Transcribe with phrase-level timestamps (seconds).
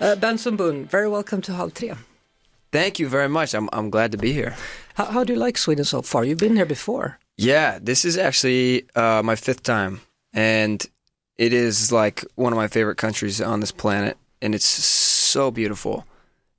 [0.00, 1.92] Uh, Benson Boone, very welcome to Halv tre.
[2.72, 3.54] Thank you very much.
[3.54, 4.54] I'm I'm glad to be here.
[4.94, 6.24] How, how do you like Sweden so far?
[6.24, 7.18] You've been here before.
[7.36, 10.00] Yeah, this is actually uh, my fifth time,
[10.32, 10.84] and
[11.38, 16.04] it is like one of my favorite countries on this planet, and it's so beautiful.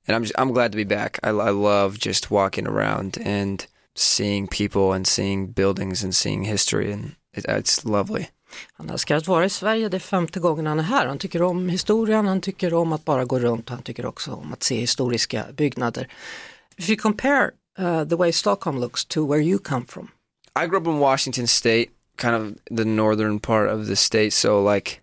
[0.08, 1.18] And I'm just, I'm glad to be back.
[1.22, 6.92] I, I love just walking around and seeing people and seeing buildings and seeing history,
[6.92, 8.28] and it, it's lovely.
[8.72, 11.06] Han älskar att vara i Sverige, det är femte gången han är här.
[11.06, 14.52] Han tycker om historien, han tycker om att bara gå runt, han tycker också om
[14.52, 16.08] att se historiska byggnader.
[16.76, 20.10] If you compare uh, the way Stockholm looks to where you come from.
[20.56, 24.32] I grew up in Washington State, kind of the northern part of the state.
[24.32, 25.02] So like,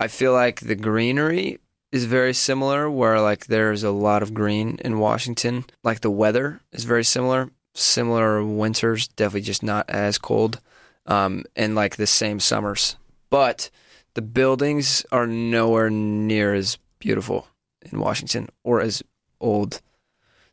[0.00, 1.58] I feel like the greenery
[1.92, 2.90] is very similar.
[2.90, 5.64] Where like there's a lot of green in Washington.
[5.84, 7.50] Like the weather is very similar.
[7.74, 10.60] Similar winters, definitely just not as cold,
[11.06, 12.96] um, and like the same summers.
[13.30, 13.70] But
[14.14, 17.48] the buildings are nowhere near as beautiful
[17.92, 19.02] in Washington or as
[19.40, 19.80] old.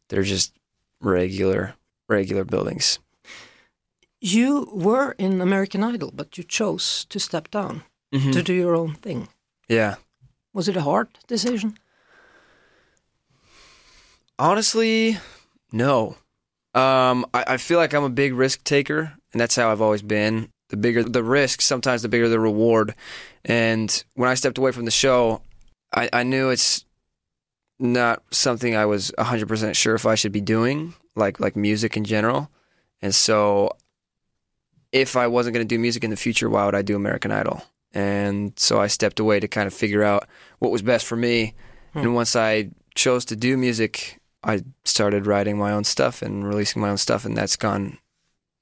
[0.10, 0.54] They're just
[1.02, 1.74] regular
[2.10, 3.00] regular buildings.
[4.22, 8.32] You were in American Idol, but you chose to step down Mhm.
[8.34, 9.28] to do your own thing.
[9.68, 9.96] Yeah.
[10.54, 11.78] Was it a hard decision?
[14.40, 15.18] Honestly,
[15.72, 16.18] no.
[16.74, 20.02] Um, I, I feel like I'm a big risk taker, and that's how I've always
[20.02, 20.50] been.
[20.70, 22.96] The bigger the risk, sometimes the bigger the reward.
[23.46, 25.42] And when I stepped away from the show,
[25.94, 26.86] I, I knew it's
[27.80, 32.06] not something I was 100% sure if I should be doing, like like music in
[32.06, 32.50] general.
[33.02, 33.72] And so,
[34.92, 37.32] if I wasn't going to do music in the future, why would I do American
[37.32, 37.64] Idol?
[37.94, 40.28] And so I stepped away to kind of figure out
[40.60, 41.54] what was best for me.
[41.94, 42.00] Hmm.
[42.00, 46.82] And once I chose to do music, I started writing my own stuff and releasing
[46.82, 47.98] my own stuff, and that's gone.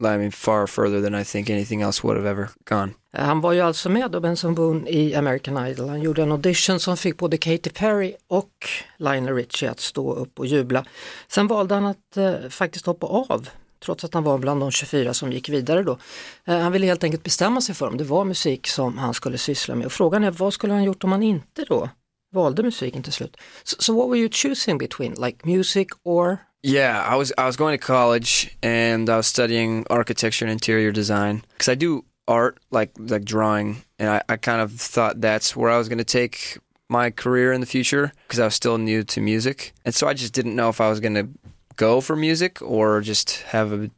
[0.06, 2.94] I mean, far further than I think anything else would have ever gone.
[3.14, 5.90] Eh, han var ju alltså med då, Benson Boone, i American Idol.
[5.90, 8.52] Han gjorde en audition som fick både Katy Perry och
[8.98, 10.86] Lionel Richie att stå upp och jubla.
[11.28, 13.50] Sen valde han att eh, faktiskt hoppa av,
[13.86, 15.98] trots att han var bland de 24 som gick vidare då.
[16.46, 19.38] Eh, han ville helt enkelt bestämma sig för om det var musik som han skulle
[19.38, 19.86] syssla med.
[19.86, 21.90] Och frågan är, vad skulle han gjort om han inte då
[22.34, 23.38] valde musiken till slut?
[23.64, 27.56] So, so what were you choosing between, like music or Yeah, I was I was
[27.56, 32.60] going to college and I was studying architecture and interior design because I do art
[32.70, 36.04] like like drawing, and I, I kind of thought that's where I was going to
[36.04, 36.58] take
[36.88, 40.14] my career in the future because I was still new to music, and so I
[40.14, 41.30] just didn't know if I was going to
[41.78, 43.92] go for music or just have a you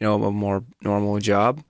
[0.00, 1.62] know a more normal job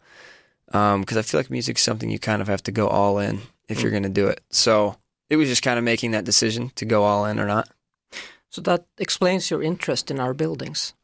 [0.73, 3.41] um, because I feel like music's something you kind of have to go all in
[3.69, 3.95] if you're mm.
[3.95, 4.43] going to do it.
[4.51, 4.97] So
[5.29, 7.69] it was just kind of making that decision to go all in or not.
[8.51, 10.95] So that explains your interest in our buildings.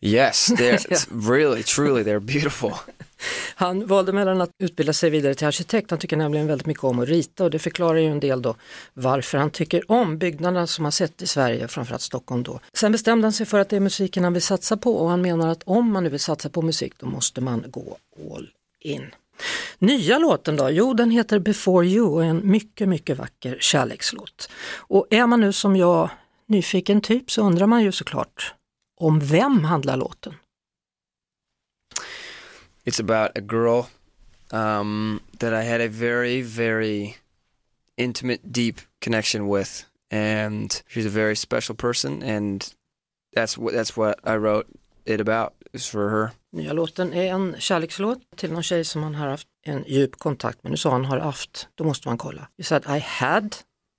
[0.00, 2.72] Yes, they're it's really, truly, they're beautiful.
[3.54, 6.98] Han valde mellan att utbilda sig vidare till arkitekt, han tycker nämligen väldigt mycket om
[6.98, 8.54] att rita och det förklarar ju en del då
[8.94, 12.60] varför han tycker om byggnaderna som han sett i Sverige, framförallt Stockholm då.
[12.72, 15.22] Sen bestämde han sig för att det är musiken han vill satsa på och han
[15.22, 17.96] menar att om man nu vill satsa på musik då måste man gå
[18.34, 18.48] all
[18.80, 19.14] in.
[19.78, 20.70] Nya låten då?
[20.70, 24.50] Jo, den heter Before You och är en mycket, mycket vacker kärlekslåt.
[24.76, 26.10] Och är man nu som jag
[26.48, 28.54] nyfiken typ så undrar man ju såklart
[29.00, 30.34] om vem handlar låten?
[32.84, 33.82] It's about a girl
[34.52, 37.16] um, that I had a very, very
[37.96, 42.74] intimate, deep connection with, and she's a very special person, and
[43.34, 44.66] that's what that's what I wrote
[45.04, 45.52] it about.
[45.72, 46.30] Is for her.
[46.52, 50.62] Nya låten är en kärlekslåt till någon tjej som han har haft en djup kontakt
[50.62, 50.70] med.
[50.70, 52.48] Nu sa han har haft, då måste man kolla.
[52.58, 53.56] You said I had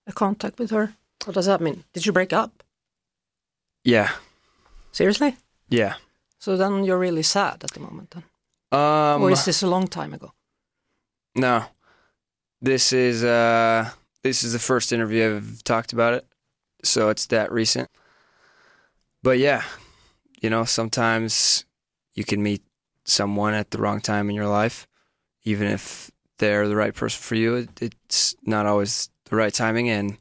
[0.10, 0.88] a contact with her.
[1.26, 1.84] What does that mean?
[1.94, 2.64] Did you break up?
[3.84, 4.12] Yeah,
[4.92, 5.36] Seriously?
[5.70, 5.96] yeah.
[6.40, 8.24] So then you're really sad at the moment then?
[8.72, 10.34] Um, Or is this a long time ago?
[11.36, 11.66] No,
[12.62, 13.90] this is uh,
[14.24, 16.26] this is the first interview I've talked about it,
[16.84, 17.90] so it's that recent.
[19.24, 19.64] But yeah,
[20.42, 21.66] you know, sometimes
[22.14, 22.62] you can meet
[23.06, 24.88] someone at the wrong time in your life,
[25.44, 27.56] even if they're the right person for you.
[27.56, 30.18] It, it's not always the right timing, and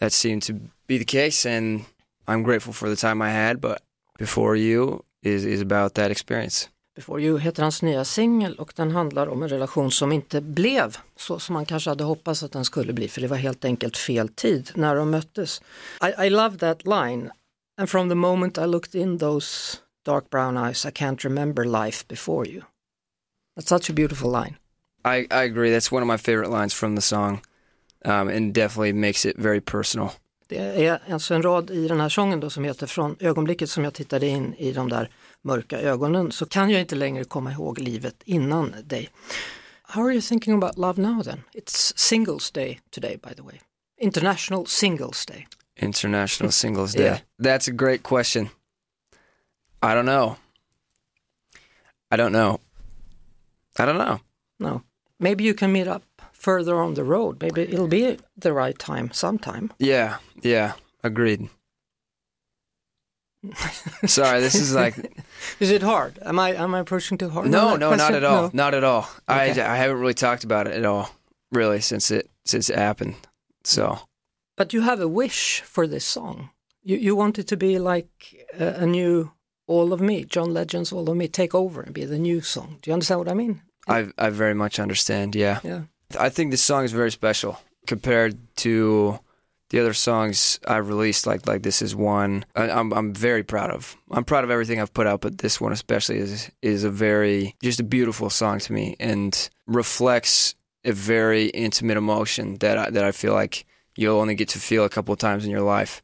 [0.00, 0.52] that seemed to
[0.86, 1.46] be the case.
[1.46, 1.84] And
[2.26, 3.78] I'm grateful for the time I had, but
[4.18, 6.68] before you is is about that experience.
[6.96, 10.96] Before You heter hans nya singel och den handlar om en relation som inte blev
[11.16, 13.96] så som man kanske hade hoppats att den skulle bli för det var helt enkelt
[13.96, 15.62] fel tid när de möttes.
[16.02, 17.30] I, I love that line
[17.78, 19.76] and from the moment I looked in those
[20.06, 22.62] dark brown eyes I can't remember life before you.
[23.56, 24.56] That's such a beautiful line.
[25.04, 25.70] I, I agree.
[25.70, 27.40] That's one of my favorite lines from the song,
[28.04, 30.10] um, and definitely makes it very personal.
[30.48, 33.84] Det är alltså en rad i den här sången då som heter Från ögonblicket som
[33.84, 35.10] jag tittade in i de där
[35.42, 39.10] mörka ögonen så kan jag inte längre komma ihåg livet innan dig.
[39.82, 41.42] How are you thinking about love now then?
[41.52, 43.60] It's Singles Day today by the way.
[44.00, 45.46] International Singles Day.
[45.76, 47.04] International Singles Day.
[47.04, 47.18] Yeah.
[47.42, 48.48] That's a great question.
[49.82, 50.36] I don't know.
[52.10, 52.60] I don't know.
[53.78, 54.20] I don't know.
[54.58, 54.82] No.
[55.18, 56.02] Maybe you can meet up
[56.40, 57.40] further on the road.
[57.42, 59.72] Maybe it'll be the right time sometime.
[59.78, 60.72] Yeah, yeah,
[61.04, 61.48] agreed.
[64.06, 64.94] Sorry, this is like
[65.60, 66.18] Is it hard?
[66.22, 67.50] Am I am I pushing too hard?
[67.50, 68.50] no, no, not at all, No.
[68.52, 69.08] not at all.
[69.28, 71.08] I I haven't really talked about it at all,
[71.52, 73.14] really, since it since it happened.
[73.64, 73.98] So
[74.56, 76.50] But you have a wish for this song.
[76.82, 79.30] You you want it to be like a, a new
[79.66, 82.78] All of Me, John Legend's All of Me, take over and be the new song.
[82.82, 83.62] Do you understand what I mean?
[83.88, 85.34] I I very much understand.
[85.34, 85.60] Yeah.
[85.64, 85.82] Yeah.
[86.18, 89.18] I think this song is very special compared to
[89.70, 91.26] the other songs I've released.
[91.26, 93.96] Like like this is one I, I'm I'm very proud of.
[94.10, 97.56] I'm proud of everything I've put out, but this one especially is is a very
[97.62, 100.54] just a beautiful song to me and reflects
[100.84, 103.64] a very intimate emotion that I, that I feel like
[103.96, 106.02] you'll only get to feel a couple of times in your life.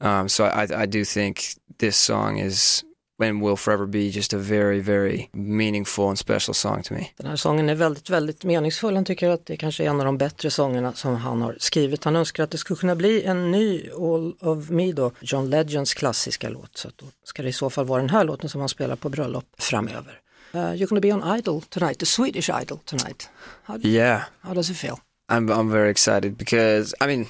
[0.00, 2.84] Um, so I I do think this song is
[3.22, 7.06] and will forever be just a very very meaningful and special song to me.
[7.16, 8.94] Den här sången är väldigt, väldigt meningsfull.
[8.94, 12.04] Han tycker att det kanske är en av de bättre sångerna som han har skrivit.
[12.04, 15.94] Han önskar att det skulle kunna bli en ny All of Me då, John Legends
[15.94, 16.76] klassiska låt.
[16.76, 19.08] Så då ska det i så fall vara den här låten som han spelar på
[19.08, 20.18] bröllop framöver.
[20.54, 23.28] Uh, you're gonna be on Idol tonight, the Swedish Idol tonight.
[23.64, 24.20] How, Yeah.
[24.40, 24.96] how does it feel?
[25.32, 27.26] I'm I'm very excited because I mean,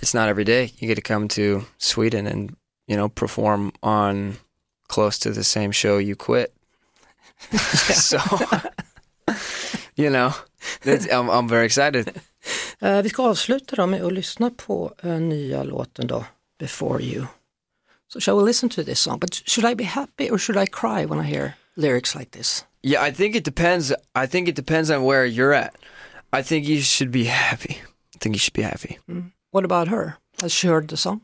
[0.00, 2.50] it's not every day you get to come to Sweden and
[2.88, 4.36] you know perform on
[4.94, 6.54] close to the same show you quit.
[8.08, 8.18] so
[9.96, 10.32] you know,
[11.12, 12.20] I'm I'm very excited.
[12.80, 16.24] Eh, vi ska avsluta då med att lyssna på uh, nya låten då,
[16.58, 17.26] Before You.
[18.08, 19.18] So shall we listen to this song?
[19.18, 22.64] But should I be happy or should I cry when I hear lyrics like this?
[22.82, 23.92] Yeah, I think it depends.
[24.24, 25.74] I think it depends on where you're at.
[26.32, 27.80] I think you should be happy.
[28.14, 28.98] I think you should be happy.
[29.50, 30.18] What about her?
[30.42, 31.20] Has she heard the song?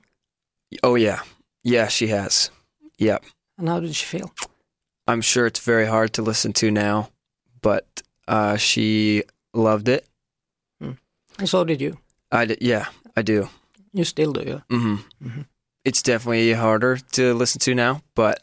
[0.83, 1.19] Oh yeah,
[1.63, 2.51] yeah, she has.
[2.99, 3.25] Yep.
[3.61, 4.31] And how did she feel?
[5.11, 7.09] I'm sure it's very hard to listen to now,
[7.63, 7.85] but
[8.29, 9.23] uh, she
[9.55, 10.05] loved it.
[11.39, 11.97] And so did you.
[12.43, 12.85] I d- yeah,
[13.17, 13.49] I do.
[13.93, 14.61] You still do, yeah.
[14.79, 15.45] hmm Mhm.
[15.85, 18.35] It's definitely harder to listen to now, but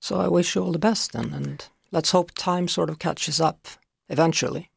[0.00, 3.40] So I wish you all the best then, and let's hope time sort of catches
[3.40, 3.68] up
[4.08, 4.68] eventually.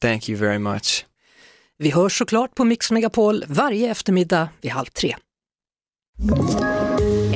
[0.00, 1.06] thank you very much.
[1.78, 5.14] Vi hörs såklart på Mix Megapol varje eftermiddag vid halv tre.